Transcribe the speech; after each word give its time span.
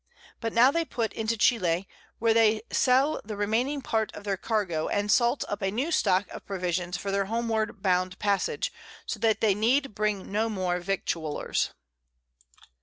But 0.39 0.51
now 0.51 0.71
they 0.71 0.83
put 0.83 1.13
into 1.13 1.37
Chili, 1.37 1.87
where 2.17 2.33
they 2.33 2.63
sell 2.71 3.21
the 3.23 3.37
remaining 3.37 3.83
Part 3.83 4.11
of 4.15 4.23
their 4.23 4.35
Cargo, 4.35 4.87
and 4.87 5.11
salt 5.11 5.43
up 5.47 5.61
a 5.61 5.69
new 5.69 5.91
Stock 5.91 6.27
of 6.29 6.43
Provisions 6.43 6.97
for 6.97 7.11
their 7.11 7.25
homeward 7.25 7.83
bound 7.83 8.17
Passage, 8.17 8.73
so 9.05 9.19
that 9.19 9.41
they 9.41 9.53
need 9.53 9.93
bring 9.93 10.31
no 10.31 10.49
more 10.49 10.79
Victuallers. 10.79 11.69